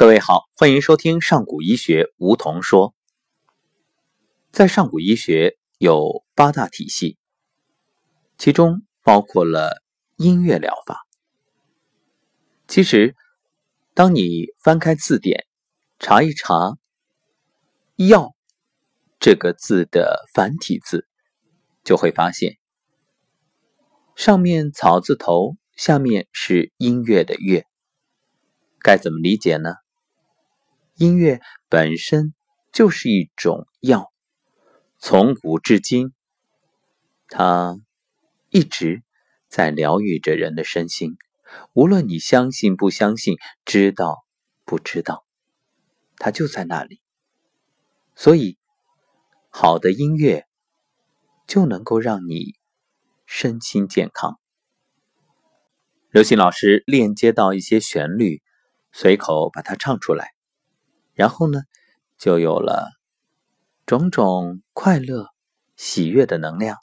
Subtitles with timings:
[0.00, 2.94] 各位好，欢迎收听上古医学梧桐说。
[4.50, 7.18] 在上古医学有八大体系，
[8.38, 9.82] 其中包括了
[10.16, 11.06] 音乐疗法。
[12.66, 13.14] 其实，
[13.92, 15.44] 当你翻开字典，
[15.98, 16.78] 查一查
[17.96, 18.34] “药”
[19.20, 21.06] 这个字的繁体字，
[21.84, 22.56] 就会发现，
[24.16, 27.66] 上面草字头，下面是音乐的“乐”。
[28.80, 29.74] 该怎么理解呢？
[31.00, 31.40] 音乐
[31.70, 32.34] 本身
[32.74, 34.12] 就是一种药，
[34.98, 36.12] 从古至今，
[37.26, 37.74] 它
[38.50, 39.02] 一直
[39.48, 41.16] 在疗愈着人的身心。
[41.72, 44.26] 无论你相信不相信，知道
[44.66, 45.24] 不知道，
[46.18, 47.00] 它就在那里。
[48.14, 48.58] 所以，
[49.48, 50.44] 好的音乐
[51.46, 52.56] 就能够让你
[53.24, 54.38] 身心健康。
[56.10, 58.42] 刘鑫老师链接到一些旋律，
[58.92, 60.34] 随口把它唱出来。
[61.20, 61.60] 然后呢，
[62.16, 62.88] 就有了
[63.84, 65.26] 种种快乐、
[65.76, 66.78] 喜悦的能量。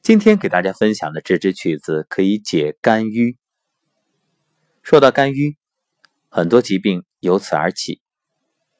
[0.00, 3.36] 今天给大家分享的这支曲子可以解肝郁。
[4.82, 5.58] 说到肝郁，
[6.30, 8.00] 很多疾病由此而起，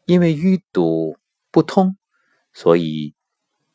[0.07, 1.19] 因为淤堵
[1.51, 1.99] 不通，
[2.55, 3.15] 所以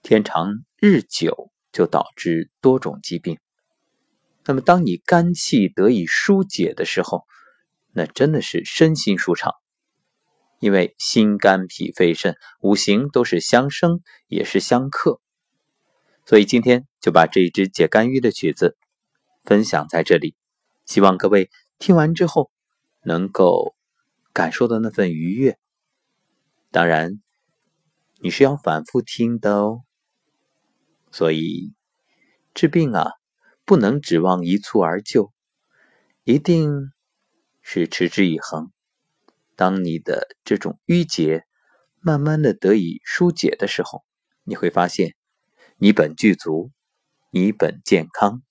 [0.02, 3.38] 天长日久就导致多种疾病。
[4.46, 7.28] 那么，当你肝气得以疏解的时候，
[7.92, 9.54] 那真的是身心舒畅。
[10.64, 15.20] 因为心、肝、脾、肺、肾五行都是相生，也是相克，
[16.26, 18.78] 所以今天就把这一支解肝郁的曲子
[19.44, 20.38] 分享在这里，
[20.86, 22.50] 希望各位听完之后
[23.04, 23.76] 能够
[24.32, 25.58] 感受到那份愉悦。
[26.72, 27.22] 当然，
[28.22, 29.82] 你是要反复听的哦。
[31.12, 31.74] 所以
[32.54, 33.12] 治病啊，
[33.66, 35.34] 不能指望一蹴而就，
[36.24, 36.94] 一定
[37.62, 38.72] 是持之以恒。
[39.56, 41.44] 当你的这种淤结
[42.02, 44.04] 慢慢的得以疏解的时候，
[44.44, 45.16] 你会发现，
[45.78, 46.72] 你本具足，
[47.32, 48.42] 你本健康。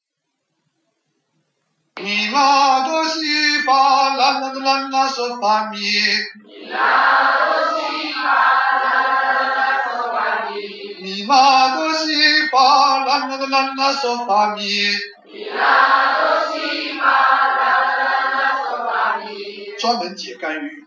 [19.79, 20.82] 专门解肝郁。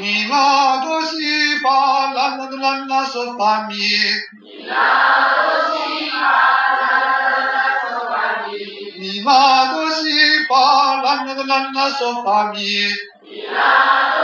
[0.00, 4.76] 咪拉哆西巴啦啦啦啦嗦发咪，咪拉
[5.42, 8.12] 哆西巴啦啦啦啦嗦发
[8.46, 8.48] 咪，
[8.98, 10.00] 咪拉哆西
[10.48, 10.52] 巴
[11.02, 12.56] 啦啦啦啦嗦发咪，
[13.24, 14.17] 咪拉。